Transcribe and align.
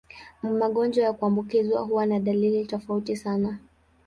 Magonjwa 0.43 1.03
ya 1.05 1.13
kuambukizwa 1.13 1.81
huwa 1.81 2.05
na 2.05 2.19
dalili 2.19 2.65
tofauti 2.65 3.15
sana. 3.15 3.57